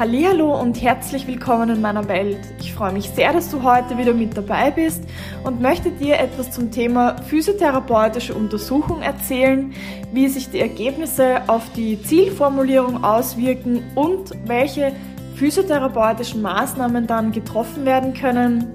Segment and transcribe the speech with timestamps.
[0.00, 2.38] Hallo und herzlich willkommen in meiner Welt.
[2.58, 5.04] Ich freue mich sehr, dass du heute wieder mit dabei bist
[5.44, 9.74] und möchte dir etwas zum Thema physiotherapeutische Untersuchung erzählen,
[10.10, 14.92] wie sich die Ergebnisse auf die Zielformulierung auswirken und welche
[15.34, 18.68] physiotherapeutischen Maßnahmen dann getroffen werden können.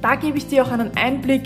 [0.00, 1.42] Da gebe ich dir auch einen Einblick,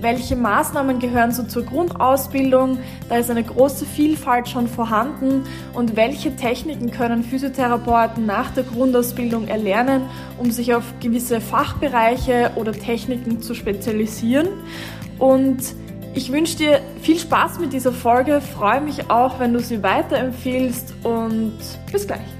[0.00, 2.78] welche Maßnahmen gehören so zur Grundausbildung?
[3.08, 5.44] Da ist eine große Vielfalt schon vorhanden.
[5.74, 10.02] Und welche Techniken können Physiotherapeuten nach der Grundausbildung erlernen,
[10.38, 14.48] um sich auf gewisse Fachbereiche oder Techniken zu spezialisieren?
[15.18, 15.58] Und
[16.14, 20.94] ich wünsche dir viel Spaß mit dieser Folge, freue mich auch, wenn du sie weiterempfiehlst
[21.04, 21.58] und
[21.92, 22.39] bis gleich.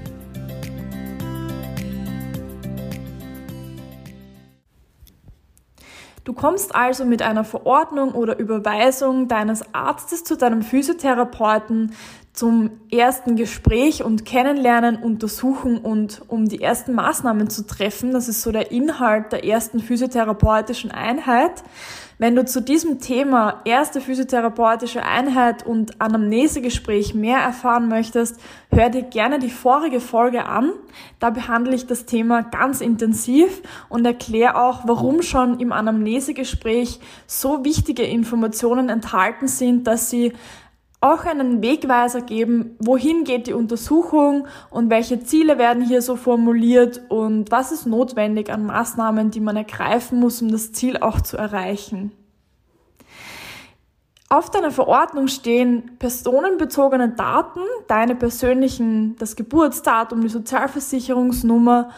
[6.23, 11.93] Du kommst also mit einer Verordnung oder Überweisung deines Arztes zu deinem Physiotherapeuten
[12.33, 18.13] zum ersten Gespräch und Kennenlernen, Untersuchen und um die ersten Maßnahmen zu treffen.
[18.13, 21.63] Das ist so der Inhalt der ersten physiotherapeutischen Einheit.
[22.21, 29.01] Wenn du zu diesem Thema erste physiotherapeutische Einheit und Anamnesegespräch mehr erfahren möchtest, hör dir
[29.01, 30.71] gerne die vorige Folge an.
[31.17, 37.65] Da behandle ich das Thema ganz intensiv und erkläre auch, warum schon im Anamnesegespräch so
[37.65, 40.33] wichtige Informationen enthalten sind, dass sie
[41.01, 47.01] auch einen Wegweiser geben, wohin geht die Untersuchung und welche Ziele werden hier so formuliert
[47.09, 51.37] und was ist notwendig an Maßnahmen, die man ergreifen muss, um das Ziel auch zu
[51.37, 52.11] erreichen.
[54.29, 61.89] Auf deiner Verordnung stehen personenbezogene Daten, deine persönlichen, das Geburtsdatum, die Sozialversicherungsnummer,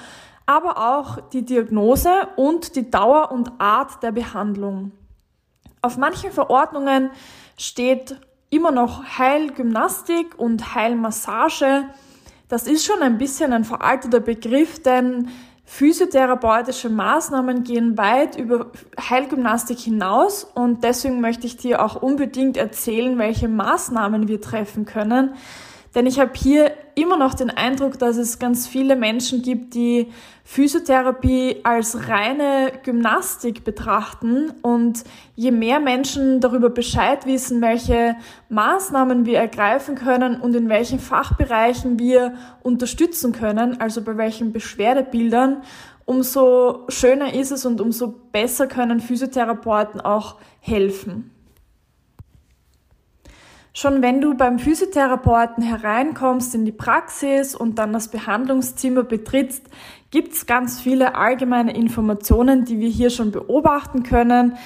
[0.45, 4.93] aber auch die Diagnose und die Dauer und Art der Behandlung.
[5.81, 7.11] Auf manchen Verordnungen
[7.57, 8.15] steht
[8.53, 11.85] immer noch Heilgymnastik und Heilmassage.
[12.49, 15.29] Das ist schon ein bisschen ein veralteter Begriff, denn
[15.65, 23.17] physiotherapeutische Maßnahmen gehen weit über Heilgymnastik hinaus und deswegen möchte ich dir auch unbedingt erzählen,
[23.17, 25.33] welche Maßnahmen wir treffen können.
[25.95, 30.07] Denn ich habe hier immer noch den Eindruck, dass es ganz viele Menschen gibt, die
[30.43, 34.51] Physiotherapie als reine Gymnastik betrachten.
[34.61, 35.03] Und
[35.35, 38.15] je mehr Menschen darüber Bescheid wissen, welche
[38.49, 42.33] Maßnahmen wir ergreifen können und in welchen Fachbereichen wir
[42.63, 45.61] unterstützen können, also bei welchen Beschwerdebildern,
[46.05, 51.32] umso schöner ist es und umso besser können Physiotherapeuten auch helfen.
[53.75, 59.63] Schon wenn du beim Physiotherapeuten hereinkommst in die Praxis und dann das Behandlungszimmer betrittst,
[60.11, 64.57] gibt's ganz viele allgemeine Informationen, die wir hier schon beobachten können,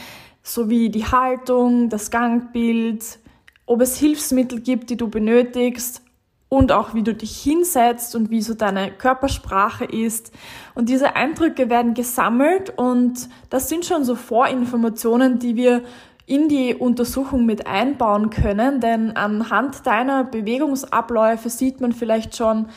[0.44, 3.20] sowie die Haltung, das Gangbild,
[3.66, 6.02] ob es Hilfsmittel gibt, die du benötigst
[6.50, 10.34] und auch wie du dich hinsetzt und wie so deine Körpersprache ist.
[10.76, 15.84] Und diese Eindrücke werden gesammelt und das sind schon so Vorinformationen, die wir
[16.28, 22.68] in die Untersuchung mit einbauen können, denn anhand deiner Bewegungsabläufe sieht man vielleicht schon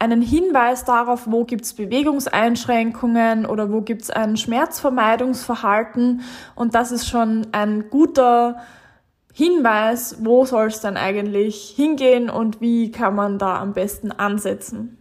[0.00, 6.22] einen Hinweis darauf, wo gibt's Bewegungseinschränkungen oder wo gibt's ein Schmerzvermeidungsverhalten
[6.56, 8.56] und das ist schon ein guter
[9.32, 14.98] Hinweis, wo soll es dann eigentlich hingehen und wie kann man da am besten ansetzen.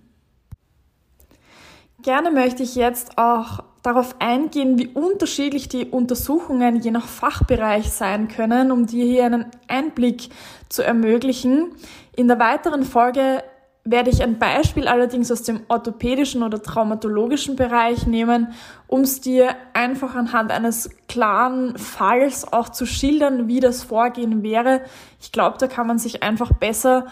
[2.04, 8.28] Gerne möchte ich jetzt auch darauf eingehen, wie unterschiedlich die Untersuchungen je nach Fachbereich sein
[8.28, 10.30] können, um dir hier einen Einblick
[10.68, 11.72] zu ermöglichen.
[12.16, 13.44] In der weiteren Folge
[13.86, 18.54] werde ich ein Beispiel allerdings aus dem orthopädischen oder traumatologischen Bereich nehmen,
[18.88, 24.82] um es dir einfach anhand eines klaren Falls auch zu schildern, wie das Vorgehen wäre.
[25.22, 27.08] Ich glaube, da kann man sich einfach besser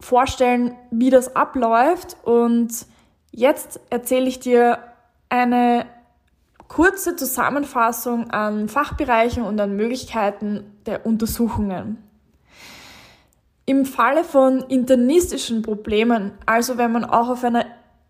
[0.00, 2.16] vorstellen, wie das abläuft.
[2.22, 2.70] Und
[3.30, 4.78] jetzt erzähle ich dir
[5.28, 5.86] eine
[6.68, 11.98] kurze Zusammenfassung an Fachbereichen und an Möglichkeiten der Untersuchungen.
[13.66, 17.66] Im Falle von internistischen Problemen, also wenn man auch auf einer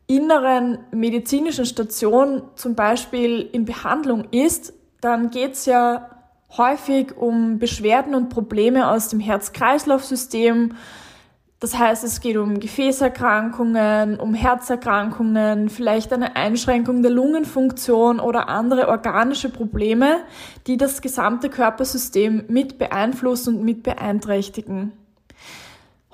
[0.07, 6.11] inneren medizinischen Station zum Beispiel in Behandlung ist, dann geht es ja
[6.57, 10.75] häufig um Beschwerden und Probleme aus dem Herz-Kreislauf-System,
[11.61, 18.89] das heißt, es geht um Gefäßerkrankungen, um Herzerkrankungen, vielleicht eine Einschränkung der Lungenfunktion oder andere
[18.89, 20.19] organische Probleme,
[20.69, 24.93] die das gesamte Körpersystem mit beeinflussen und mit beeinträchtigen.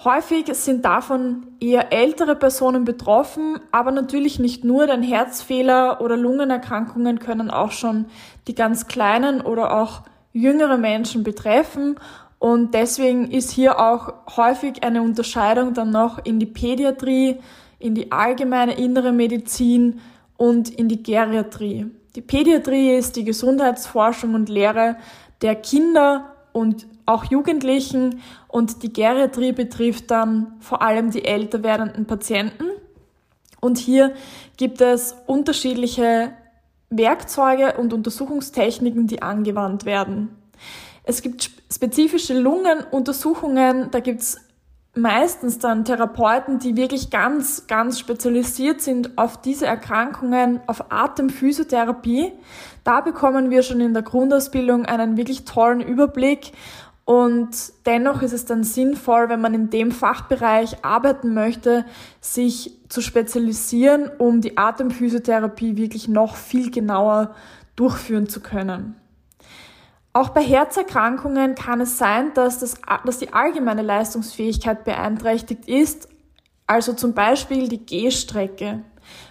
[0.03, 7.19] Häufig sind davon eher ältere Personen betroffen, aber natürlich nicht nur, denn Herzfehler oder Lungenerkrankungen
[7.19, 8.07] können auch schon
[8.47, 10.03] die ganz kleinen oder auch
[10.33, 11.97] jüngere Menschen betreffen
[12.39, 17.39] und deswegen ist hier auch häufig eine Unterscheidung dann noch in die Pädiatrie,
[17.79, 20.01] in die allgemeine innere Medizin
[20.37, 21.87] und in die Geriatrie.
[22.17, 24.97] Die Pädiatrie ist die Gesundheitsforschung und Lehre
[25.43, 32.07] der Kinder und auch Jugendlichen und die Geriatrie betrifft dann vor allem die älter werdenden
[32.07, 32.65] Patienten.
[33.61, 34.15] Und hier
[34.57, 36.33] gibt es unterschiedliche
[36.91, 40.37] Werkzeuge und Untersuchungstechniken, die angewandt werden.
[41.05, 44.41] Es gibt spezifische Lungenuntersuchungen, da gibt es
[44.97, 52.33] meistens dann Therapeuten, die wirklich ganz, ganz spezialisiert sind auf diese Erkrankungen, auf Atemphysiotherapie.
[52.85, 56.53] Da bekommen wir schon in der Grundausbildung einen wirklich tollen Überblick
[57.05, 57.51] und
[57.85, 61.85] dennoch ist es dann sinnvoll, wenn man in dem Fachbereich arbeiten möchte,
[62.21, 67.35] sich zu spezialisieren, um die Atemphysiotherapie wirklich noch viel genauer
[67.77, 68.97] durchführen zu können.
[70.17, 76.09] Auch bei Herzerkrankungen kann es sein, dass, das, dass die allgemeine Leistungsfähigkeit beeinträchtigt ist,
[76.69, 78.85] also zum Beispiel die Gehstrecke.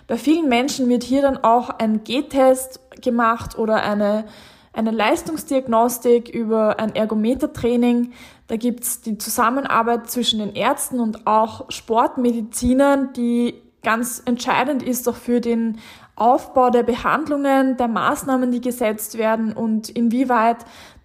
[0.08, 4.26] Bei vielen Menschen wird hier dann auch ein G-Test gemacht oder eine,
[4.74, 8.12] eine Leistungsdiagnostik über ein Ergometertraining.
[8.48, 15.16] Da gibt's die Zusammenarbeit zwischen den Ärzten und auch Sportmedizinern, die ganz entscheidend ist auch
[15.16, 15.80] für den
[16.16, 20.58] Aufbau der Behandlungen, der Maßnahmen, die gesetzt werden und inwieweit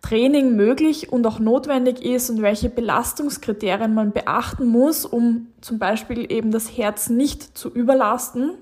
[0.03, 6.31] Training möglich und auch notwendig ist und welche Belastungskriterien man beachten muss, um zum Beispiel
[6.31, 8.53] eben das Herz nicht zu überlasten.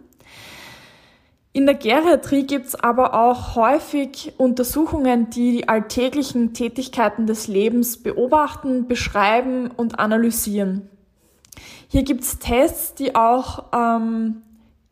[1.52, 8.02] In der Geriatrie gibt es aber auch häufig Untersuchungen, die die alltäglichen Tätigkeiten des Lebens
[8.02, 10.90] beobachten, beschreiben und analysieren.
[11.88, 14.42] Hier gibt es Tests, die auch ähm,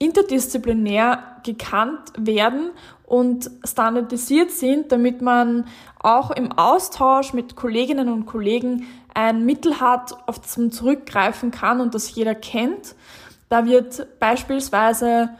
[0.04, 2.70] interdisziplinär gekannt werden
[3.06, 5.66] und standardisiert sind, damit man
[5.98, 11.80] auch im Austausch mit Kolleginnen und Kollegen ein Mittel hat, auf das man zurückgreifen kann
[11.80, 12.94] und das jeder kennt.
[13.48, 15.30] Da wird beispielsweise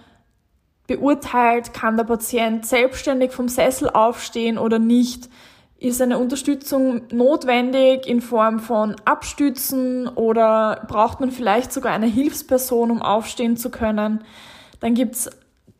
[0.86, 5.28] beurteilt, kann der Patient selbstständig vom Sessel aufstehen oder nicht,
[5.78, 12.90] ist eine Unterstützung notwendig in Form von Abstützen oder braucht man vielleicht sogar eine Hilfsperson,
[12.90, 14.24] um aufstehen zu können?
[14.84, 15.30] Dann gibt's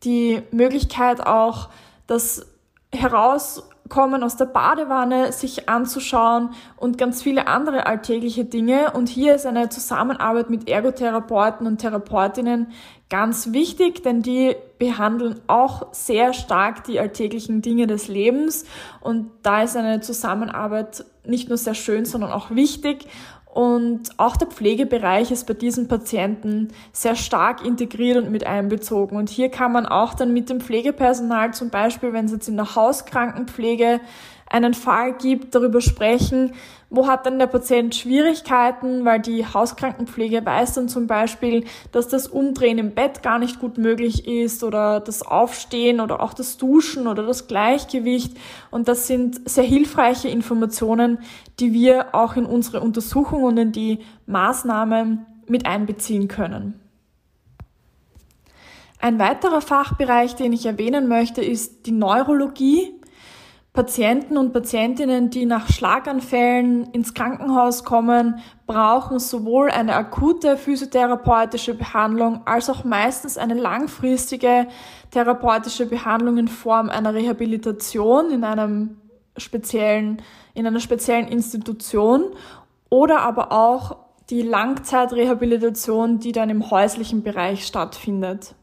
[0.03, 1.69] die Möglichkeit auch,
[2.07, 2.43] das
[2.91, 8.93] Herauskommen aus der Badewanne sich anzuschauen und ganz viele andere alltägliche Dinge.
[8.93, 12.71] Und hier ist eine Zusammenarbeit mit Ergotherapeuten und Therapeutinnen
[13.07, 18.65] ganz wichtig, denn die behandeln auch sehr stark die alltäglichen Dinge des Lebens.
[19.01, 23.07] Und da ist eine Zusammenarbeit nicht nur sehr schön, sondern auch wichtig.
[23.55, 29.15] Und auch der Pflegebereich ist bei diesen Patienten sehr stark integriert und mit einbezogen.
[29.15, 32.57] Und hier kann man auch dann mit dem Pflegepersonal zum Beispiel, wenn es jetzt in
[32.57, 34.01] der Hauskrankenpflege
[34.55, 36.53] einen Fall gibt, darüber sprechen,
[36.89, 42.27] wo hat denn der Patient Schwierigkeiten, weil die Hauskrankenpflege weiß dann zum Beispiel, dass das
[42.27, 47.07] Umdrehen im Bett gar nicht gut möglich ist oder das Aufstehen oder auch das Duschen
[47.07, 48.37] oder das Gleichgewicht.
[48.71, 51.19] Und das sind sehr hilfreiche Informationen,
[51.59, 56.79] die wir auch in unsere Untersuchung und in die Maßnahmen mit einbeziehen können.
[59.05, 62.91] Ein weiterer Fachbereich, den ich erwähnen möchte, ist die Neurologie.
[63.75, 72.41] Patienten und Patientinnen, die nach Schlaganfällen ins Krankenhaus kommen, brauchen sowohl eine akute physiotherapeutische Behandlung
[72.45, 74.67] als auch meistens eine langfristige
[75.11, 78.97] therapeutische Behandlung in Form einer Rehabilitation in einem
[79.37, 80.21] speziellen,
[80.53, 82.23] in einer speziellen Institution
[82.89, 83.97] oder aber auch
[84.29, 88.55] die Langzeitrehabilitation, die dann im häuslichen Bereich stattfindet.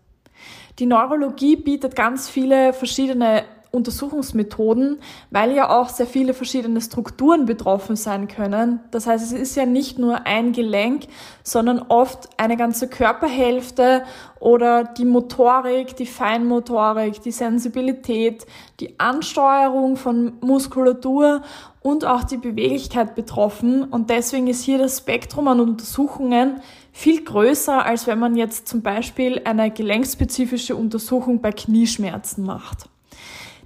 [0.79, 4.99] Die Neurologie bietet ganz viele verschiedene Untersuchungsmethoden,
[5.31, 8.81] weil ja auch sehr viele verschiedene Strukturen betroffen sein können.
[8.91, 11.05] Das heißt, es ist ja nicht nur ein Gelenk,
[11.43, 14.05] sondern oft eine ganze Körperhälfte
[14.41, 18.47] oder die Motorik, die Feinmotorik, die Sensibilität,
[18.79, 21.41] die Ansteuerung von Muskulatur
[21.81, 23.85] und auch die Beweglichkeit betroffen.
[23.85, 26.61] Und deswegen ist hier das Spektrum an Untersuchungen
[26.93, 32.92] viel größer, als wenn man jetzt zum Beispiel eine gelenkspezifische Untersuchung bei Knieschmerzen macht.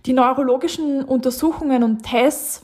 [0.06, 2.62] Die neurologischen Untersuchungen und Tests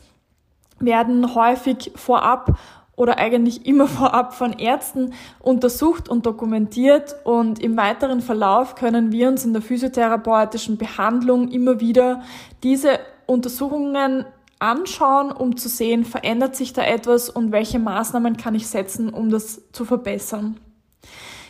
[0.78, 2.56] werden häufig vorab
[2.94, 9.28] oder eigentlich immer vorab von Ärzten untersucht und dokumentiert und im weiteren Verlauf können wir
[9.28, 12.22] uns in der physiotherapeutischen Behandlung immer wieder
[12.62, 14.24] diese Untersuchungen
[14.60, 19.30] anschauen, um zu sehen, verändert sich da etwas und welche Maßnahmen kann ich setzen, um
[19.30, 20.60] das zu verbessern.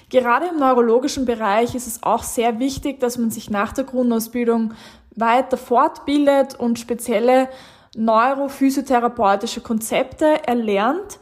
[0.09, 4.73] Gerade im neurologischen Bereich ist es auch sehr wichtig, dass man sich nach der Grundausbildung
[5.17, 7.49] weiter fortbildet und spezielle
[7.97, 11.19] neurophysiotherapeutische Konzepte erlernt.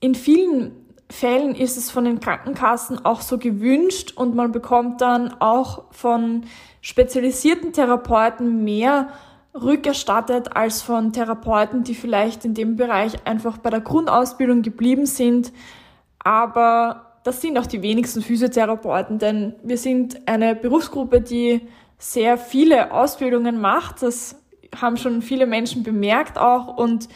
[0.00, 5.34] In vielen Fällen ist es von den Krankenkassen auch so gewünscht und man bekommt dann
[5.40, 6.44] auch von
[6.80, 9.08] spezialisierten Therapeuten mehr
[9.54, 15.52] rückerstattet als von Therapeuten, die vielleicht in dem Bereich einfach bei der Grundausbildung geblieben sind.
[16.18, 21.68] Aber das sind auch die wenigsten Physiotherapeuten, denn wir sind eine Berufsgruppe, die
[22.02, 24.02] sehr viele Ausbildungen macht.
[24.02, 24.36] Das
[24.74, 27.08] haben schon viele Menschen bemerkt auch und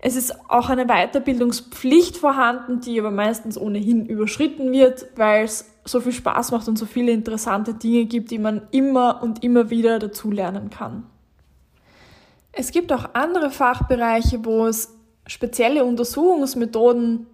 [0.00, 6.00] es ist auch eine Weiterbildungspflicht vorhanden, die aber meistens ohnehin überschritten wird, weil es so
[6.00, 9.98] viel Spaß macht und so viele interessante Dinge gibt, die man immer und immer wieder
[9.98, 11.04] dazulernen kann.
[12.52, 14.94] Es gibt auch andere Fachbereiche, wo es
[15.26, 17.26] spezielle Untersuchungsmethoden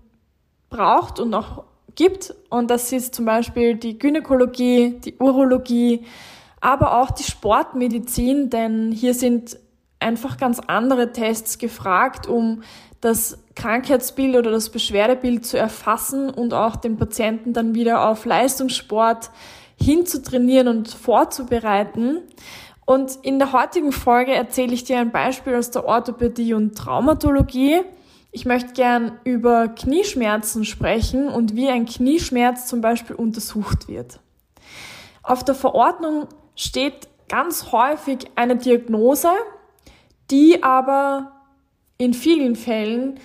[0.70, 2.34] braucht und auch gibt.
[2.48, 6.04] Und das ist zum Beispiel die Gynäkologie, die Urologie,
[6.64, 9.58] aber auch die Sportmedizin, denn hier sind
[10.00, 12.62] einfach ganz andere Tests gefragt, um
[13.02, 19.30] das Krankheitsbild oder das Beschwerdebild zu erfassen und auch den Patienten dann wieder auf Leistungssport
[19.78, 22.22] hinzutrainieren und vorzubereiten.
[22.86, 27.82] Und in der heutigen Folge erzähle ich dir ein Beispiel aus der Orthopädie und Traumatologie.
[28.32, 34.18] Ich möchte gern über Knieschmerzen sprechen und wie ein Knieschmerz zum Beispiel untersucht wird.
[35.22, 39.30] Auf der Verordnung steht ganz häufig eine Diagnose,
[40.30, 41.32] die aber
[41.98, 43.18] in vielen Fällen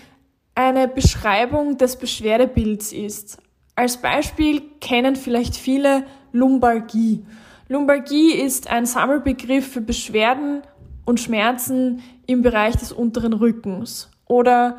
[0.56, 3.38] eine Beschreibung des Beschwerdebilds ist.
[3.76, 7.26] Als Beispiel kennen vielleicht viele Lumbalgie.
[7.68, 10.64] Lumbalgie ist ein Sammelbegriff für Beschwerden
[11.06, 14.78] und Schmerzen im Bereich des unteren Rückens oder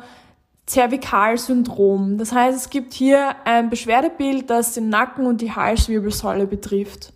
[0.65, 2.17] Zervikalsyndrom.
[2.17, 7.13] Das heißt, es gibt hier ein Beschwerdebild, das den Nacken und die Halswirbelsäule betrifft.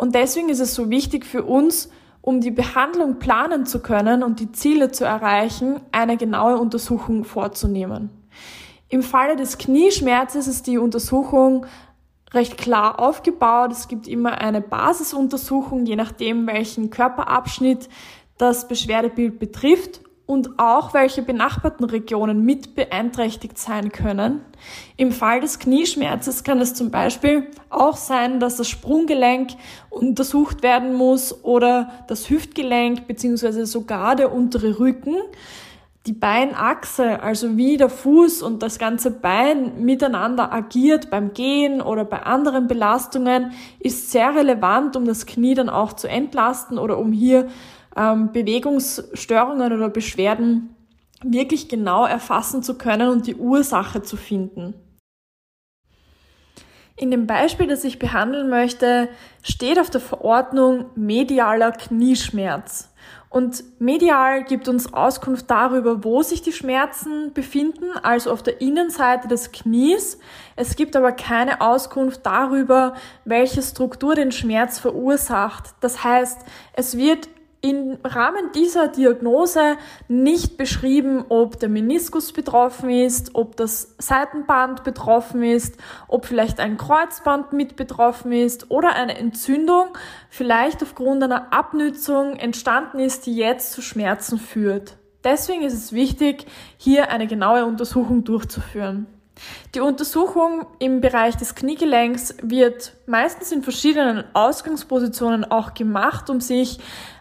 [0.00, 1.90] Und deswegen ist es so wichtig für uns,
[2.22, 8.08] um die Behandlung planen zu können und die Ziele zu erreichen, eine genaue Untersuchung vorzunehmen.
[8.88, 11.66] Im Falle des Knieschmerzes ist die Untersuchung
[12.32, 13.72] recht klar aufgebaut.
[13.72, 17.90] Es gibt immer eine Basisuntersuchung, je nachdem, welchen Körperabschnitt
[18.38, 24.42] das Beschwerdebild betrifft und auch welche benachbarten Regionen mit beeinträchtigt sein können.
[24.96, 29.50] Im Fall des Knieschmerzes kann es zum Beispiel auch sein, dass das Sprunggelenk
[29.88, 35.16] untersucht werden muss oder das Hüftgelenk beziehungsweise sogar der untere Rücken
[36.06, 42.06] die Beinachse, also wie der Fuß und das ganze Bein miteinander agiert beim Gehen oder
[42.06, 47.12] bei anderen Belastungen, ist sehr relevant, um das Knie dann auch zu entlasten oder um
[47.12, 47.48] hier
[47.96, 50.74] ähm, Bewegungsstörungen oder Beschwerden
[51.22, 54.74] wirklich genau erfassen zu können und die Ursache zu finden.
[56.96, 59.08] In dem Beispiel, das ich behandeln möchte,
[59.42, 62.90] steht auf der Verordnung medialer Knieschmerz.
[63.30, 69.28] Und medial gibt uns Auskunft darüber, wo sich die Schmerzen befinden, also auf der Innenseite
[69.28, 70.18] des Knies.
[70.56, 72.94] Es gibt aber keine Auskunft darüber,
[73.24, 75.74] welche Struktur den Schmerz verursacht.
[75.80, 76.40] Das heißt,
[76.72, 77.28] es wird
[77.62, 79.76] im Rahmen dieser Diagnose
[80.08, 85.76] nicht beschrieben, ob der Meniskus betroffen ist, ob das Seitenband betroffen ist,
[86.08, 89.88] ob vielleicht ein Kreuzband mit betroffen ist oder eine Entzündung
[90.30, 94.96] vielleicht aufgrund einer Abnützung entstanden ist, die jetzt zu Schmerzen führt.
[95.22, 96.46] Deswegen ist es wichtig,
[96.78, 99.06] hier eine genaue Untersuchung durchzuführen.
[99.74, 106.78] Die Untersuchung im Bereich des Kniegelenks wird meistens in verschiedenen Ausgangspositionen auch gemacht, um sich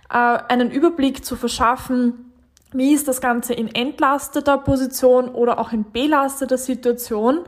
[0.09, 2.33] äh, einen Überblick zu verschaffen,
[2.71, 7.39] wie ist das Ganze in entlasteter Position oder auch in belasteter Situation.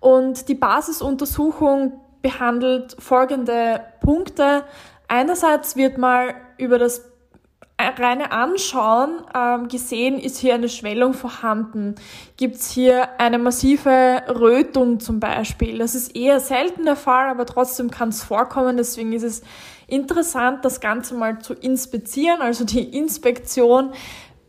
[0.00, 4.64] Und die Basisuntersuchung behandelt folgende Punkte.
[5.08, 7.04] Einerseits wird mal über das
[7.78, 11.94] reine Anschauen ähm, gesehen, ist hier eine Schwellung vorhanden.
[12.36, 15.78] Gibt es hier eine massive Rötung zum Beispiel?
[15.78, 18.76] Das ist eher selten der Fall, aber trotzdem kann es vorkommen.
[18.76, 19.42] Deswegen ist es
[19.86, 22.40] interessant, das Ganze mal zu inspizieren.
[22.40, 23.92] Also die Inspektion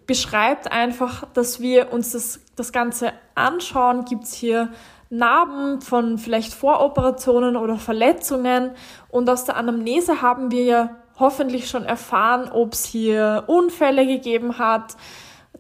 [0.06, 4.06] beschreibt einfach, dass wir uns das, das Ganze anschauen.
[4.06, 4.70] Gibt es hier
[5.10, 8.72] Narben von vielleicht Voroperationen oder Verletzungen?
[9.10, 14.58] Und aus der Anamnese haben wir ja hoffentlich schon erfahren, ob es hier Unfälle gegeben
[14.58, 14.96] hat,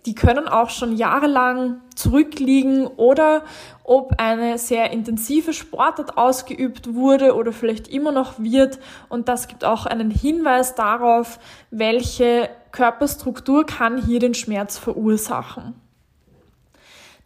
[0.06, 3.44] die können auch schon jahrelang zurückliegen oder
[3.84, 8.80] ob eine sehr intensive Sportart ausgeübt wurde oder vielleicht immer noch wird.
[9.10, 11.40] Und das gibt auch einen Hinweis darauf,
[11.72, 15.76] welche Körperstruktur kann hier den Schmerz verursachen.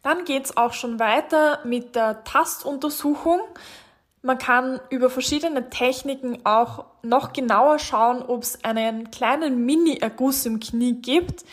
[0.01, 3.41] Dann geht's auch schon weiter mit der Tastuntersuchung.
[4.23, 10.59] Man kann über verschiedene Techniken auch noch genauer schauen, ob es einen kleinen Mini-Erguss im
[10.59, 11.43] Knie gibt.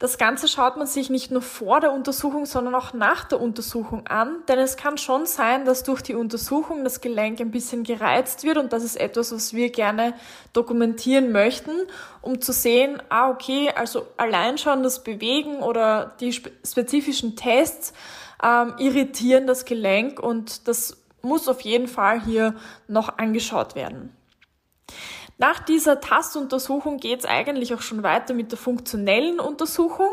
[0.00, 4.06] Das Ganze schaut man sich nicht nur vor der Untersuchung, sondern auch nach der Untersuchung
[4.06, 8.42] an, denn es kann schon sein, dass durch die Untersuchung das Gelenk ein bisschen gereizt
[8.42, 10.14] wird und das ist etwas, was wir gerne
[10.54, 11.72] dokumentieren möchten,
[12.22, 17.92] um zu sehen, ah okay, also allein schon das Bewegen oder die spezifischen Tests
[18.42, 22.54] ähm, irritieren das Gelenk und das muss auf jeden Fall hier
[22.88, 24.14] noch angeschaut werden.
[25.40, 30.10] Nach dieser Tastuntersuchung geht es eigentlich auch schon weiter mit der funktionellen Untersuchung.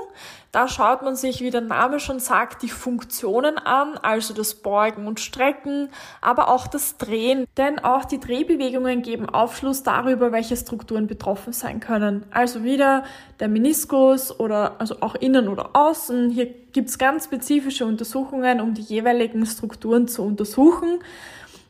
[0.54, 5.06] Da schaut man sich, wie der Name schon sagt, die Funktionen an, also das Beugen
[5.06, 5.90] und Strecken,
[6.22, 7.46] aber auch das Drehen.
[7.58, 12.26] Denn auch die Drehbewegungen geben Aufschluss darüber, welche Strukturen betroffen sein können.
[12.32, 13.04] Also wieder
[13.42, 16.30] der Meniskus oder also auch innen oder außen.
[16.30, 21.00] Hier gibt es ganz spezifische Untersuchungen, um die jeweiligen Strukturen zu untersuchen.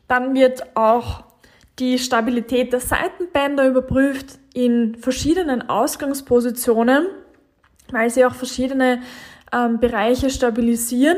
[0.06, 1.24] Dann wird auch
[1.78, 7.06] die Stabilität der Seitenbänder überprüft in verschiedenen Ausgangspositionen,
[7.90, 9.02] weil sie auch verschiedene
[9.52, 11.16] ähm, Bereiche stabilisieren.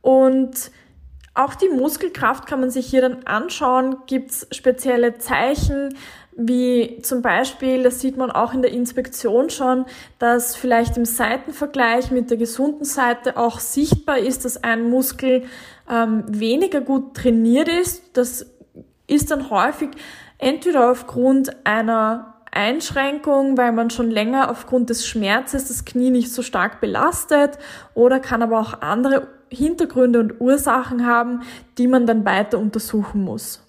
[0.00, 0.70] Und
[1.34, 3.96] auch die Muskelkraft kann man sich hier dann anschauen.
[4.06, 5.94] Gibt es spezielle Zeichen,
[6.36, 9.86] wie zum Beispiel, das sieht man auch in der Inspektion schon,
[10.20, 15.44] dass vielleicht im Seitenvergleich mit der gesunden Seite auch sichtbar ist, dass ein Muskel
[15.90, 18.16] ähm, weniger gut trainiert ist.
[18.16, 18.46] Das
[19.08, 19.90] ist dann häufig
[20.38, 26.42] entweder aufgrund einer Einschränkung, weil man schon länger aufgrund des Schmerzes das Knie nicht so
[26.42, 27.58] stark belastet
[27.94, 31.42] oder kann aber auch andere Hintergründe und Ursachen haben,
[31.78, 33.62] die man dann weiter untersuchen muss.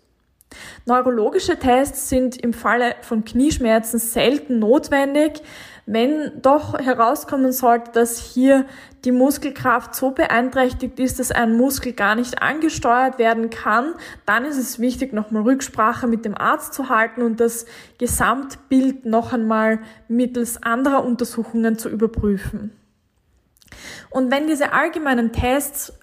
[0.85, 5.41] Neurologische Tests sind im Falle von Knieschmerzen selten notwendig,
[5.91, 8.65] wenn doch herauskommen sollte, dass hier
[9.05, 13.95] die Muskelkraft so beeinträchtigt ist, dass ein Muskel gar nicht angesteuert werden kann,
[14.27, 17.65] dann ist es wichtig, nochmal Rücksprache mit dem Arzt zu halten und das
[17.97, 22.71] Gesamtbild noch einmal mittels anderer Untersuchungen zu überprüfen.
[24.11, 25.93] Und wenn diese allgemeinen Tests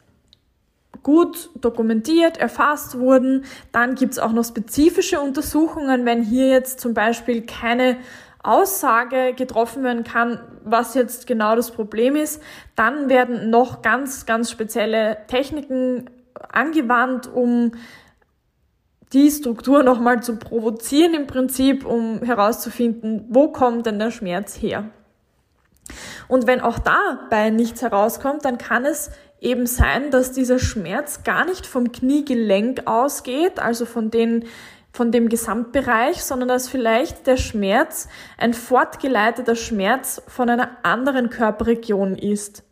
[1.04, 6.92] gut dokumentiert, erfasst wurden, dann gibt es auch noch spezifische Untersuchungen, wenn hier jetzt zum
[6.92, 7.98] Beispiel keine
[8.46, 12.42] Aussage getroffen werden kann, was jetzt genau das Problem ist,
[12.74, 16.10] dann werden noch ganz, ganz spezielle Techniken
[16.52, 17.72] angewandt, um
[19.12, 24.90] die Struktur nochmal zu provozieren im Prinzip, um herauszufinden, wo kommt denn der Schmerz her.
[26.28, 31.44] Und wenn auch dabei nichts herauskommt, dann kann es eben sein, dass dieser Schmerz gar
[31.44, 34.44] nicht vom Kniegelenk ausgeht, also von den
[34.96, 42.16] von dem Gesamtbereich, sondern dass vielleicht der Schmerz ein fortgeleiteter Schmerz von einer anderen Körperregion
[42.16, 42.64] ist.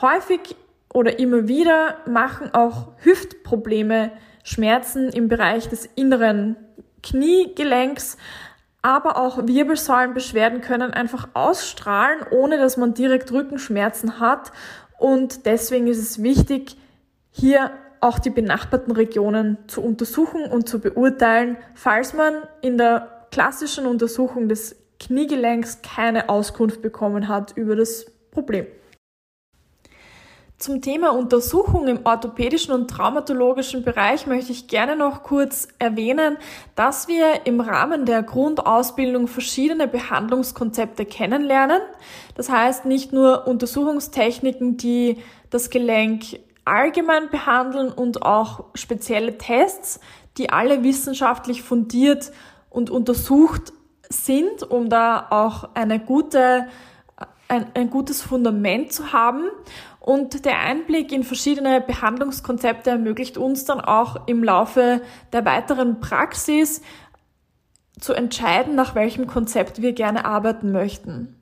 [0.00, 0.56] Häufig
[0.92, 4.12] oder immer wieder machen auch Hüftprobleme
[4.42, 6.56] Schmerzen im Bereich des inneren
[7.02, 8.16] Kniegelenks,
[8.80, 14.52] aber auch Wirbelsäulenbeschwerden können einfach ausstrahlen, ohne dass man direkt Rückenschmerzen hat.
[14.98, 16.76] Und deswegen ist es wichtig,
[17.30, 17.70] hier
[18.02, 24.48] auch die benachbarten Regionen zu untersuchen und zu beurteilen, falls man in der klassischen Untersuchung
[24.48, 28.66] des Kniegelenks keine Auskunft bekommen hat über das Problem.
[30.58, 36.36] Zum Thema Untersuchung im orthopädischen und traumatologischen Bereich möchte ich gerne noch kurz erwähnen,
[36.76, 41.80] dass wir im Rahmen der Grundausbildung verschiedene Behandlungskonzepte kennenlernen.
[42.36, 45.18] Das heißt nicht nur Untersuchungstechniken, die
[45.50, 50.00] das Gelenk allgemein behandeln und auch spezielle Tests,
[50.38, 52.32] die alle wissenschaftlich fundiert
[52.70, 53.72] und untersucht
[54.08, 56.68] sind, um da auch eine gute,
[57.48, 59.44] ein, ein gutes Fundament zu haben.
[60.00, 65.00] Und der Einblick in verschiedene Behandlungskonzepte ermöglicht uns dann auch im Laufe
[65.32, 66.82] der weiteren Praxis
[68.00, 71.41] zu entscheiden, nach welchem Konzept wir gerne arbeiten möchten.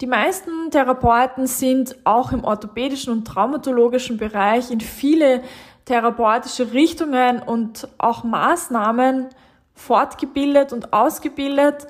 [0.00, 5.42] Die meisten Therapeuten sind auch im orthopädischen und traumatologischen Bereich in viele
[5.86, 9.28] therapeutische Richtungen und auch Maßnahmen
[9.74, 11.86] fortgebildet und ausgebildet,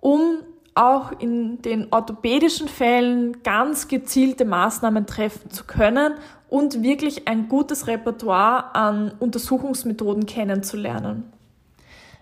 [0.00, 0.38] um
[0.74, 6.14] auch in den orthopädischen Fällen ganz gezielte Maßnahmen treffen zu können
[6.48, 11.32] und wirklich ein gutes Repertoire an Untersuchungsmethoden kennenzulernen.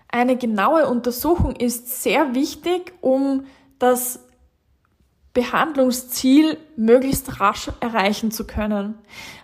[0.09, 3.45] Eine genaue Untersuchung ist sehr wichtig, um
[3.77, 4.26] das
[5.37, 8.95] Behandlungsziel möglichst rasch erreichen zu können.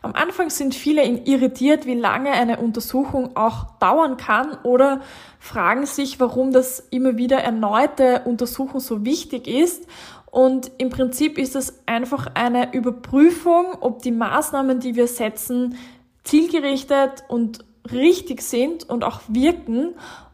[0.01, 5.01] Am Anfang sind viele irritiert, wie lange eine Untersuchung auch dauern kann oder
[5.37, 9.85] fragen sich, warum das immer wieder erneute Untersuchung so wichtig ist.
[10.31, 15.77] Und im Prinzip ist es einfach eine Überprüfung, ob die Maßnahmen, die wir setzen,
[16.23, 19.93] zielgerichtet und richtig sind und auch wirken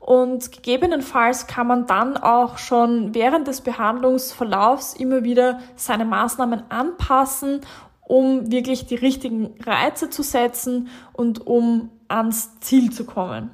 [0.10, 7.62] und gegebenenfalls kann man dann auch schon während des Behandlungsverlaufs immer wieder seine Maßnahmen anpassen,
[8.08, 13.52] um wirklich die richtigen Reize zu setzen und um ans Ziel zu kommen.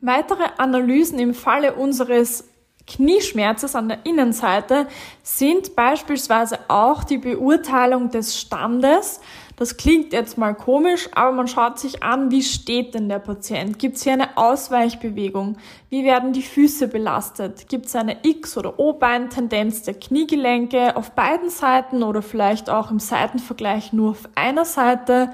[0.00, 2.44] Weitere Analysen im Falle unseres
[2.86, 4.86] Knieschmerzes an der Innenseite
[5.24, 9.20] sind beispielsweise auch die Beurteilung des Standes.
[9.60, 13.78] Das klingt jetzt mal komisch, aber man schaut sich an, wie steht denn der Patient?
[13.78, 15.58] Gibt es hier eine Ausweichbewegung?
[15.90, 17.68] Wie werden die Füße belastet?
[17.68, 23.00] Gibt es eine X- oder O-Bein-Tendenz der Kniegelenke auf beiden Seiten oder vielleicht auch im
[23.00, 25.30] Seitenvergleich nur auf einer Seite?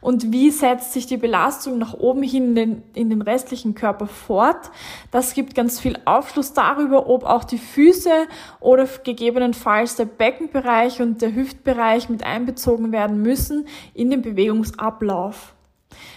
[0.00, 4.06] Und wie setzt sich die Belastung nach oben hin in den, in den restlichen Körper
[4.06, 4.70] fort.
[5.10, 8.26] Das gibt ganz viel Aufschluss darüber, ob auch die Füße
[8.60, 15.54] oder gegebenenfalls der Beckenbereich und der Hüftbereich mit einbezogen werden müssen in den Bewegungsablauf.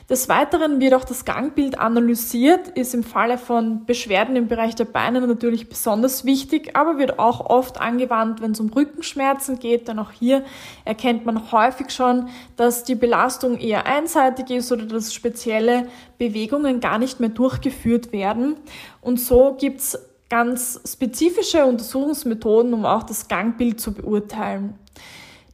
[0.10, 4.84] Des Weiteren wird auch das Gangbild analysiert, ist im Falle von Beschwerden im Bereich der
[4.84, 10.00] Beine natürlich besonders wichtig, aber wird auch oft angewandt, wenn es um Rückenschmerzen geht, denn
[10.00, 10.44] auch hier
[10.84, 17.00] erkennt man häufig schon, dass die Belastung eher einseitig ist oder dass spezielle Bewegungen gar
[17.00, 18.56] nicht mehr durchgeführt werden.
[19.00, 24.78] Und so gibt's ganz spezifische Untersuchungsmethoden, um auch das Gangbild zu beurteilen.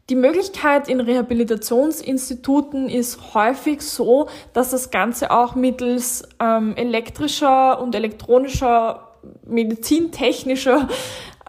[0.10, 7.94] Die Möglichkeit in Rehabilitationsinstituten ist häufig so, dass das Ganze auch mittels ähm, elektrischer und
[7.94, 10.88] elektronischer, medizintechnischer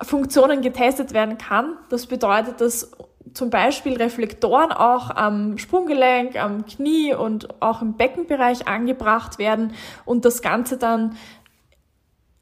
[0.02, 1.76] Funktionen getestet werden kann.
[1.88, 2.90] Das bedeutet, dass
[3.32, 9.72] zum Beispiel Reflektoren auch am Sprunggelenk, am Knie und auch im Beckenbereich angebracht werden
[10.04, 11.16] und das Ganze dann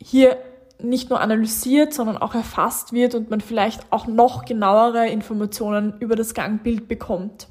[0.01, 0.39] hier
[0.81, 6.17] nicht nur analysiert, sondern auch erfasst wird und man vielleicht auch noch genauere Informationen über
[6.17, 7.49] das Gangbild bekommt.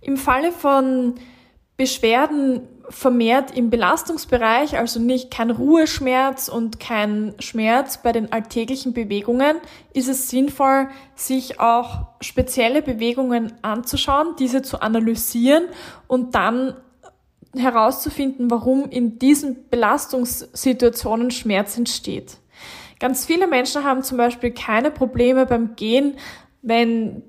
[0.00, 1.14] Im Falle von
[1.76, 9.58] Beschwerden vermehrt im Belastungsbereich, also nicht kein Ruheschmerz und kein Schmerz bei den alltäglichen Bewegungen,
[9.92, 15.64] ist es sinnvoll, sich auch spezielle Bewegungen anzuschauen, diese zu analysieren
[16.06, 16.74] und dann
[17.56, 22.38] herauszufinden, warum in diesen Belastungssituationen Schmerz entsteht.
[23.00, 26.16] Ganz viele Menschen haben zum Beispiel keine Probleme beim Gehen,
[26.62, 27.22] wenn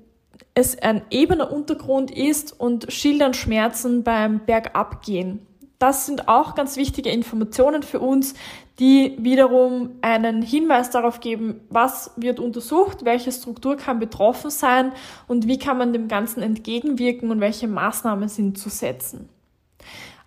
[0.54, 5.46] es ein ebener Untergrund ist und schildern Schmerzen beim Bergabgehen.
[5.78, 8.34] Das sind auch ganz wichtige Informationen für uns,
[8.80, 14.92] die wiederum einen Hinweis darauf geben, was wird untersucht, welche Struktur kann betroffen sein
[15.26, 19.30] und wie kann man dem Ganzen entgegenwirken und welche Maßnahmen sind zu setzen.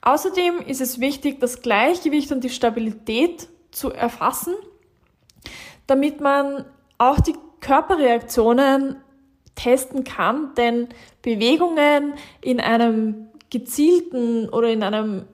[0.05, 4.53] Außerdem ist es wichtig, das Gleichgewicht und die Stabilität zu erfassen,
[5.87, 6.65] damit man
[6.97, 8.97] auch die Körperreaktionen
[9.55, 10.89] testen kann, denn
[11.21, 15.25] Bewegungen in einem gezielten oder in einem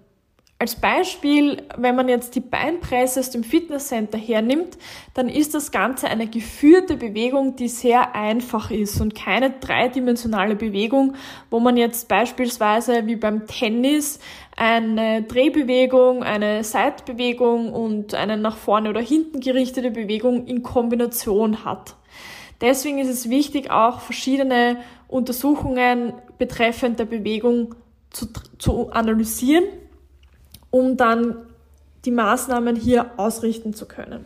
[0.61, 4.77] als Beispiel, wenn man jetzt die Beinpresse aus dem Fitnesscenter hernimmt,
[5.13, 11.15] dann ist das Ganze eine geführte Bewegung, die sehr einfach ist und keine dreidimensionale Bewegung,
[11.49, 14.19] wo man jetzt beispielsweise wie beim Tennis
[14.57, 21.95] eine Drehbewegung, eine Seitbewegung und eine nach vorne oder hinten gerichtete Bewegung in Kombination hat.
[22.59, 24.75] Deswegen ist es wichtig, auch verschiedene
[25.07, 27.75] Untersuchungen betreffend der Bewegung
[28.09, 29.63] zu, zu analysieren
[30.71, 31.37] um dann
[32.05, 34.25] die Maßnahmen hier ausrichten zu können.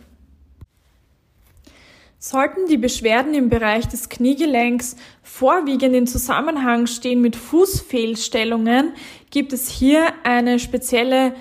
[2.20, 8.94] Sollten die Beschwerden im Bereich des Kniegelenks vorwiegend in Zusammenhang stehen mit Fußfehlstellungen,
[9.30, 11.34] gibt es hier eine spezielle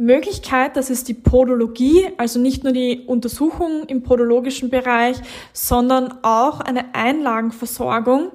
[0.00, 5.18] Möglichkeit, das ist die Podologie, also nicht nur die Untersuchung im podologischen Bereich,
[5.52, 8.30] sondern auch eine Einlagenversorgung.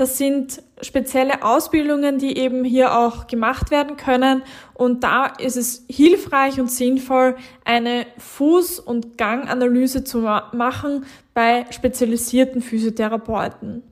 [0.00, 4.42] Das sind spezielle Ausbildungen, die eben hier auch gemacht werden können.
[4.72, 7.36] Und da ist es hilfreich und sinnvoll,
[7.66, 13.82] eine Fuß- und Ganganalyse zu machen bei spezialisierten Physiotherapeuten.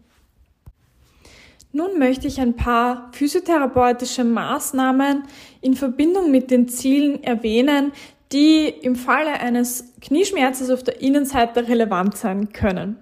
[1.73, 5.25] Nun möchte ich ein paar physiotherapeutische Maßnahmen
[5.61, 7.93] in Verbindung mit den Zielen erwähnen,
[8.33, 12.97] die im Falle eines Knieschmerzes auf der Innenseite relevant sein können.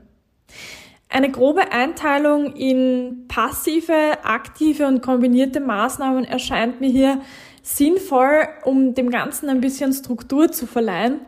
[1.08, 7.20] Eine grobe Einteilung in passive, aktive und kombinierte Maßnahmen erscheint mir hier
[7.62, 11.20] sinnvoll, um dem Ganzen ein bisschen Struktur zu verleihen.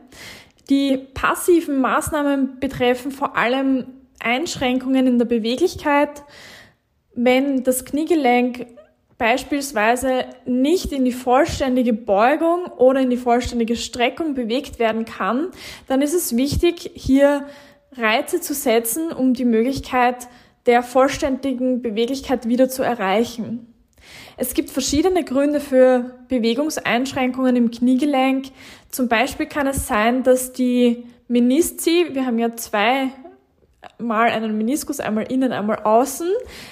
[0.69, 3.87] Die passiven Maßnahmen betreffen vor allem
[4.21, 6.25] Einschränkungen in der Beweglichkeit,
[7.15, 8.67] wenn das Kniegelenk
[9.17, 15.49] beispielsweise nicht in die vollständige Beugung oder in die vollständige Streckung bewegt werden kann,
[15.89, 17.47] dann ist es wichtig, hier
[17.99, 20.29] Reize zu setzen, um die Möglichkeit
[20.67, 23.73] der vollständigen Beweglichkeit wieder zu erreichen.
[24.37, 28.47] Es gibt verschiedene Gründe für Bewegungseinschränkungen im Kniegelenk.
[28.91, 33.11] Zum Beispiel kann es sein, dass die Menisci, wir haben ja zwei
[33.99, 36.29] mal einen Meniskus, einmal innen, einmal außen,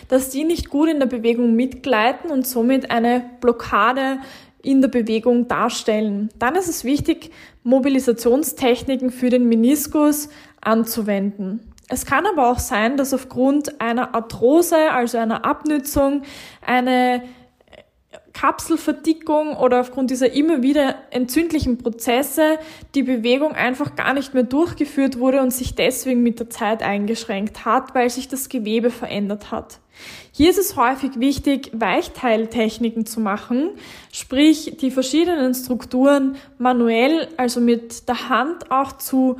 [0.08, 4.18] dass die nicht gut in der Bewegung mitgleiten und somit eine Blockade
[4.62, 6.28] in der Bewegung darstellen.
[6.38, 7.30] Dann ist es wichtig,
[7.62, 10.28] Mobilisationstechniken für den Meniskus
[10.66, 11.72] anzuwenden.
[11.88, 16.22] Es kann aber auch sein, dass aufgrund einer Arthrose, also einer Abnützung,
[16.60, 17.22] eine
[18.36, 22.58] Kapselverdickung oder aufgrund dieser immer wieder entzündlichen Prozesse
[22.94, 27.64] die Bewegung einfach gar nicht mehr durchgeführt wurde und sich deswegen mit der Zeit eingeschränkt
[27.64, 29.78] hat, weil sich das Gewebe verändert hat.
[30.32, 33.70] Hier ist es häufig wichtig, Weichteiltechniken zu machen,
[34.12, 39.38] sprich die verschiedenen Strukturen manuell, also mit der Hand auch zu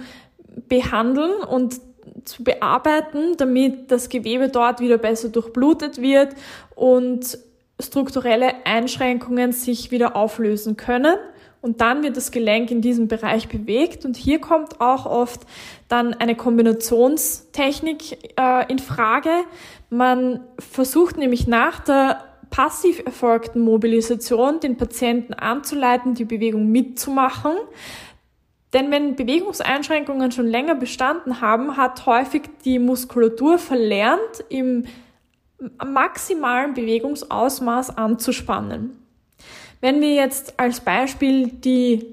[0.69, 1.81] behandeln und
[2.25, 6.35] zu bearbeiten, damit das Gewebe dort wieder besser durchblutet wird
[6.75, 7.39] und
[7.81, 11.17] strukturelle Einschränkungen sich wieder auflösen können.
[11.61, 14.05] Und dann wird das Gelenk in diesem Bereich bewegt.
[14.05, 15.41] Und hier kommt auch oft
[15.89, 19.31] dann eine Kombinationstechnik äh, in Frage.
[19.91, 27.53] Man versucht nämlich nach der passiv erfolgten Mobilisation den Patienten anzuleiten, die Bewegung mitzumachen.
[28.77, 34.85] Denn wenn Bewegungseinschränkungen schon länger bestanden haben, hat häufig die Muskulatur verlernt, im
[35.83, 39.03] maximalen Bewegungsausmaß anzuspannen.
[39.81, 42.05] Wenn wir jetzt als Beispiel die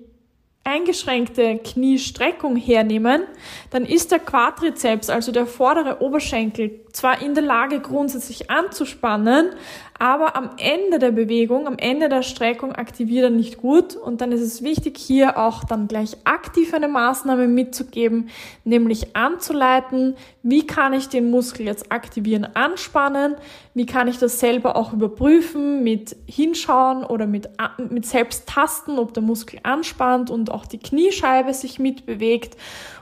[0.64, 3.24] eingeschränkte Kniestreckung hernehmen,
[3.72, 9.50] dann ist der Quadrizeps, also der vordere Oberschenkel, zwar in der Lage grundsätzlich anzuspannen,
[9.98, 13.96] aber am Ende der Bewegung, am Ende der Streckung aktiviert er nicht gut.
[13.96, 18.30] Und dann ist es wichtig, hier auch dann gleich aktiv eine Maßnahme mitzugeben,
[18.64, 23.36] nämlich anzuleiten, wie kann ich den Muskel jetzt aktivieren, anspannen,
[23.74, 27.50] wie kann ich das selber auch überprüfen mit Hinschauen oder mit,
[27.90, 32.56] mit selbst tasten, ob der Muskel anspannt und auch die Kniescheibe sich mitbewegt.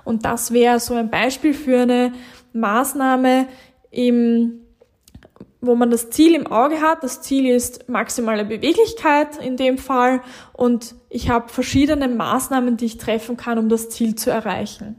[0.06, 2.14] Und das wäre so ein Beispiel für eine
[2.54, 3.48] Maßnahme
[3.92, 4.62] im
[5.62, 7.04] wo man das Ziel im Auge hat.
[7.04, 10.22] Das Ziel ist maximale Beweglichkeit in dem Fall
[10.54, 14.96] und ich habe verschiedene Maßnahmen, die ich treffen kann, um das Ziel zu erreichen.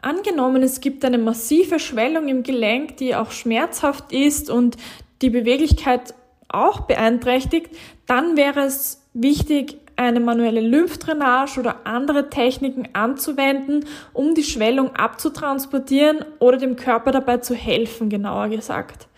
[0.00, 4.76] Angenommen, es gibt eine massive Schwellung im Gelenk, die auch schmerzhaft ist und
[5.22, 6.14] die Beweglichkeit
[6.48, 7.70] auch beeinträchtigt,
[8.06, 16.24] dann wäre es wichtig, eine manuelle Lymphdrainage oder andere Techniken anzuwenden, um die Schwellung abzutransportieren
[16.38, 19.08] oder dem Körper dabei zu helfen, genauer gesagt.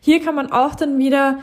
[0.00, 1.40] Hier kann man auch dann wieder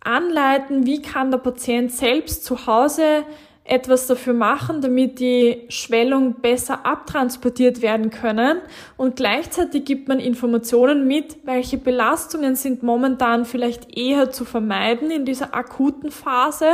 [0.00, 3.24] anleiten, wie kann der Patient selbst zu Hause
[3.64, 8.58] etwas dafür machen, damit die Schwellung besser abtransportiert werden können.
[8.96, 15.24] Und gleichzeitig gibt man Informationen mit, welche Belastungen sind momentan vielleicht eher zu vermeiden in
[15.24, 16.66] dieser akuten Phase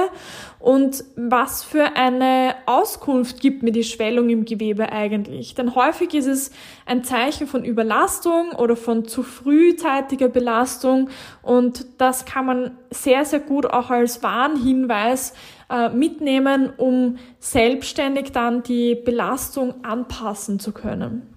[0.59, 5.55] und was für eine Auskunft gibt mir die Schwellung im Gewebe eigentlich.
[5.55, 6.51] Denn häufig ist es
[6.87, 11.11] ein Zeichen von Überlastung oder von zu frühzeitiger Belastung
[11.42, 15.35] und das kann man sehr, sehr gut auch als Warnhinweis
[15.70, 21.35] äh, mitnehmen, um selbstständig dann die Belastung anpassen zu können.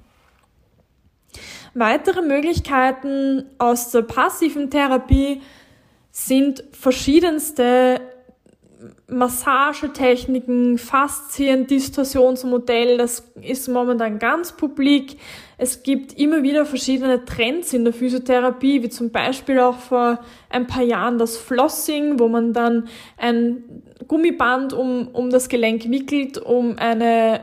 [1.74, 5.42] Weitere Möglichkeiten aus der passiven Therapie
[6.12, 8.02] sind verschiedenste
[9.12, 15.18] Massagetechniken, Faszien, Distorsionsmodell, das ist momentan ganz publik.
[15.58, 20.20] Es gibt immer wieder verschiedene Trends in der Physiotherapie, wie zum Beispiel auch vor
[20.50, 23.64] ein paar Jahren das Flossing, wo man dann ein
[24.08, 27.42] Gummiband um, um das Gelenk wickelt, um eine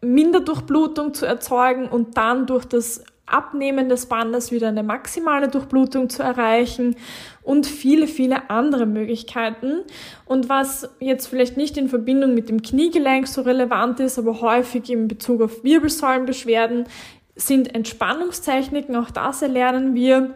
[0.00, 6.22] Minderdurchblutung zu erzeugen und dann durch das Abnehmen des Bandes wieder eine maximale Durchblutung zu
[6.22, 6.96] erreichen
[7.42, 9.80] und viele, viele andere Möglichkeiten.
[10.26, 14.90] Und was jetzt vielleicht nicht in Verbindung mit dem Kniegelenk so relevant ist, aber häufig
[14.90, 16.84] in Bezug auf Wirbelsäulenbeschwerden,
[17.34, 18.94] sind Entspannungstechniken.
[18.96, 20.34] Auch das erlernen wir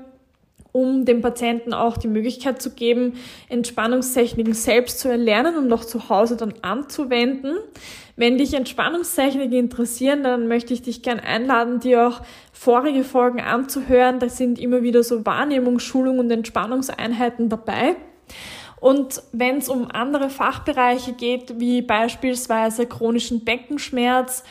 [0.77, 3.15] um dem Patienten auch die Möglichkeit zu geben,
[3.49, 7.57] Entspannungstechniken selbst zu erlernen und auch zu Hause dann anzuwenden.
[8.17, 14.19] Wenn dich Entspannungstechniken interessieren, dann möchte ich dich gern einladen, dir auch vorige Folgen anzuhören.
[14.21, 17.97] Da sind immer wieder so Wahrnehmungsschulungen und Entspannungseinheiten dabei.
[18.81, 24.45] Und wenn es um andere Fachbereiche geht, wie beispielsweise chronischen Beckenschmerz,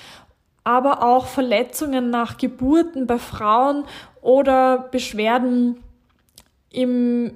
[0.63, 3.85] aber auch Verletzungen nach Geburten bei Frauen
[4.21, 5.77] oder Beschwerden
[6.71, 7.31] im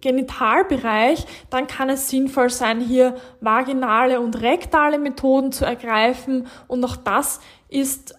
[0.00, 6.46] Genitalbereich, dann kann es sinnvoll sein, hier vaginale und rektale Methoden zu ergreifen.
[6.66, 8.14] Und auch das ist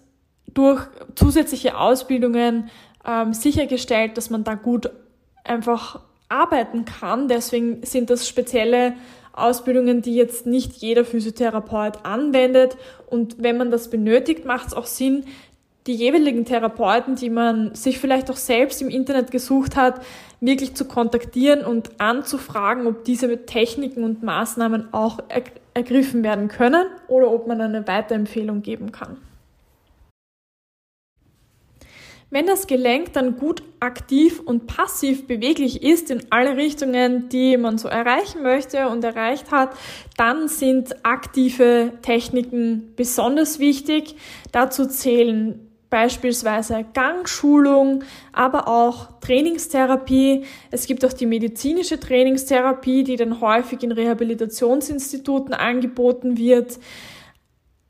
[0.54, 2.70] durch zusätzliche Ausbildungen
[3.06, 4.90] ähm, sichergestellt, dass man da gut
[5.44, 7.28] einfach arbeiten kann.
[7.28, 8.94] Deswegen sind das spezielle
[9.32, 12.76] Ausbildungen, die jetzt nicht jeder Physiotherapeut anwendet.
[13.06, 15.24] Und wenn man das benötigt, macht es auch Sinn,
[15.86, 20.00] die jeweiligen Therapeuten, die man sich vielleicht auch selbst im Internet gesucht hat,
[20.42, 25.20] wirklich zu kontaktieren und anzufragen, ob diese Techniken und Maßnahmen auch
[25.72, 29.16] ergriffen werden können oder ob man eine Weiterempfehlung geben kann.
[32.28, 37.76] Wenn das Gelenk dann gut aktiv und passiv beweglich ist in alle Richtungen, die man
[37.76, 39.76] so erreichen möchte und erreicht hat,
[40.16, 44.16] dann sind aktive Techniken besonders wichtig.
[44.50, 48.02] Dazu zählen beispielsweise Gangschulung,
[48.32, 50.46] aber auch Trainingstherapie.
[50.70, 56.78] Es gibt auch die medizinische Trainingstherapie, die dann häufig in Rehabilitationsinstituten angeboten wird.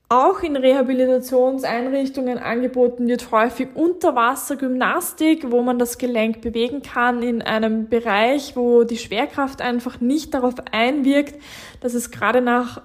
[0.08, 7.88] Auch in Rehabilitationseinrichtungen angeboten wird häufig Unterwassergymnastik, wo man das Gelenk bewegen kann in einem
[7.88, 11.40] Bereich, wo die Schwerkraft einfach nicht darauf einwirkt.
[11.80, 12.82] Das ist gerade nach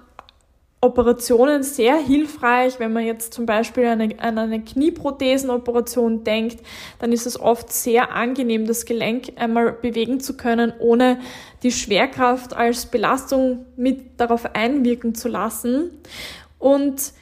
[0.80, 2.78] Operationen sehr hilfreich.
[2.78, 6.60] Wenn man jetzt zum Beispiel an eine, an eine Knieprothesenoperation denkt,
[7.00, 11.18] dann ist es oft sehr angenehm, das Gelenk einmal bewegen zu können, ohne
[11.64, 15.90] die Schwerkraft als Belastung mit darauf einwirken zu lassen.
[16.60, 17.12] Und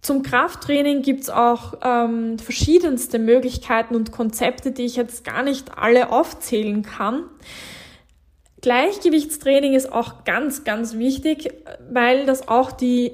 [0.00, 6.10] zum Krafttraining gibt's auch ähm, verschiedenste Möglichkeiten und Konzepte, die ich jetzt gar nicht alle
[6.10, 7.24] aufzählen kann.
[8.62, 11.52] Gleichgewichtstraining ist auch ganz, ganz wichtig,
[11.90, 13.12] weil das auch die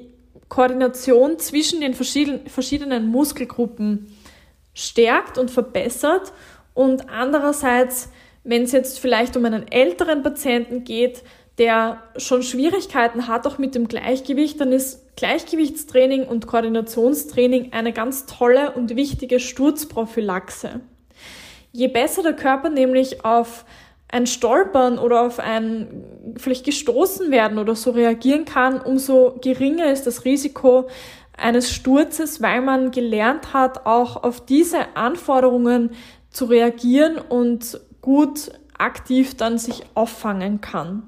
[0.48, 4.14] Koordination zwischen den verschiedenen Muskelgruppen
[4.74, 6.32] stärkt und verbessert.
[6.74, 8.11] Und andererseits,
[8.44, 11.22] wenn es jetzt vielleicht um einen älteren Patienten geht,
[11.56, 18.26] der schon Schwierigkeiten hat, auch mit dem Gleichgewicht, dann ist Gleichgewichtstraining und Koordinationstraining eine ganz
[18.26, 20.80] tolle und wichtige Sturzprophylaxe.
[21.72, 23.64] Je besser der Körper nämlich auf
[24.09, 30.07] ein Stolpern oder auf ein vielleicht gestoßen werden oder so reagieren kann, umso geringer ist
[30.07, 30.88] das Risiko
[31.37, 35.90] eines Sturzes, weil man gelernt hat, auch auf diese Anforderungen
[36.31, 41.03] zu reagieren und gut aktiv dann sich auffangen kann.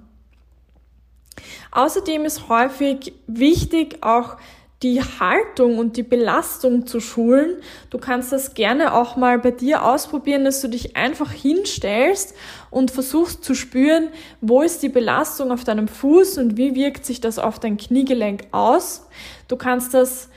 [1.73, 4.37] Außerdem ist häufig wichtig, auch
[4.83, 7.57] die Haltung und die Belastung zu schulen.
[7.91, 12.35] Du kannst das gerne auch mal bei dir ausprobieren, dass du dich einfach hinstellst
[12.71, 14.09] und versuchst zu spüren,
[14.41, 18.45] wo ist die Belastung auf deinem Fuß und wie wirkt sich das auf dein Kniegelenk
[18.53, 19.07] aus.
[19.49, 20.31] Du kannst das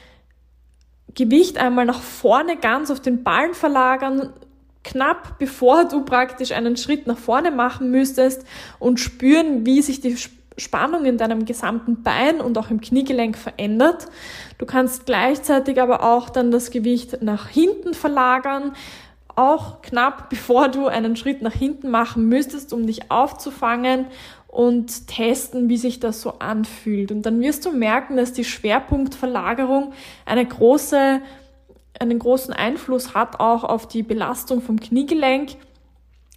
[1.16, 4.34] Gewicht einmal nach vorne ganz auf den Ballen verlagern,
[4.84, 8.44] knapp bevor du praktisch einen Schritt nach vorne machen müsstest
[8.80, 10.18] und spüren, wie sich die
[10.58, 14.08] Spannung in deinem gesamten Bein und auch im Kniegelenk verändert.
[14.58, 18.74] Du kannst gleichzeitig aber auch dann das Gewicht nach hinten verlagern,
[19.36, 24.06] auch knapp bevor du einen Schritt nach hinten machen müsstest, um dich aufzufangen
[24.48, 27.12] und testen, wie sich das so anfühlt.
[27.12, 29.94] Und dann wirst du merken, dass die Schwerpunktverlagerung
[30.26, 31.22] eine große,
[32.00, 35.56] einen großen Einfluss hat auch auf die Belastung vom Kniegelenk.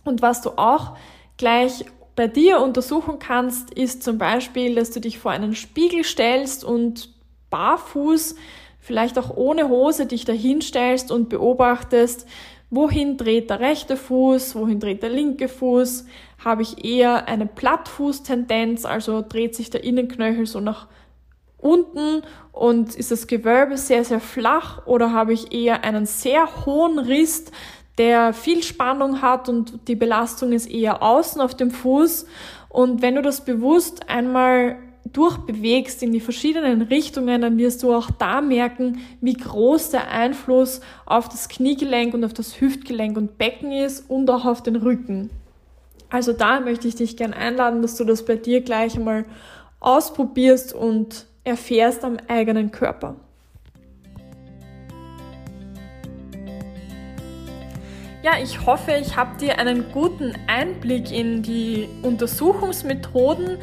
[0.05, 0.97] Und was du auch
[1.37, 1.85] gleich
[2.17, 7.11] bei dir untersuchen kannst, ist zum Beispiel, dass du dich vor einen Spiegel stellst und
[7.51, 8.35] barfuß,
[8.81, 12.27] vielleicht auch ohne Hose, dich dahin stellst und beobachtest,
[12.71, 16.07] wohin dreht der rechte Fuß, wohin dreht der linke Fuß,
[16.43, 20.89] habe ich eher eine Plattfußtendenz, also dreht sich der Innenknöchel so nach
[21.59, 26.99] unten und ist das Gewölbe sehr, sehr flach oder habe ich eher einen sehr hohen
[26.99, 27.47] Riss,
[27.99, 32.27] der viel Spannung hat und die Belastung ist eher außen auf dem Fuß.
[32.69, 34.77] Und wenn du das bewusst einmal
[35.13, 40.81] durchbewegst in die verschiedenen Richtungen, dann wirst du auch da merken, wie groß der Einfluss
[41.07, 45.31] auf das Kniegelenk und auf das Hüftgelenk und Becken ist und auch auf den Rücken.
[46.11, 49.25] Also da möchte ich dich gern einladen, dass du das bei dir gleich einmal
[49.81, 53.17] ausprobierst und erfährst am eigenen Körper.
[58.27, 63.59] Ja, ich hoffe, ich habe dir einen guten Einblick in die Untersuchungsmethoden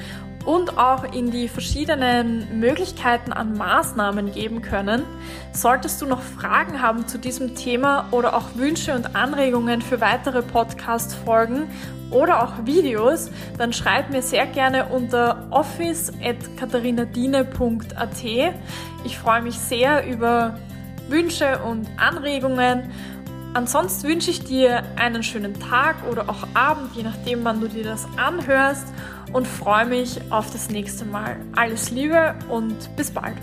[0.45, 5.03] und auch in die verschiedenen Möglichkeiten an Maßnahmen geben können.
[5.51, 10.41] Solltest du noch Fragen haben zu diesem Thema oder auch Wünsche und Anregungen für weitere
[10.41, 11.67] Podcast-Folgen
[12.09, 18.23] oder auch Videos, dann schreib mir sehr gerne unter office.katharinadine.at.
[19.03, 20.57] Ich freue mich sehr über
[21.09, 22.89] Wünsche und Anregungen
[23.55, 27.83] Ansonsten wünsche ich dir einen schönen Tag oder auch Abend, je nachdem, wann du dir
[27.83, 28.87] das anhörst
[29.31, 31.37] und freue mich auf das nächste Mal.
[31.55, 33.37] Alles Liebe und bis bald.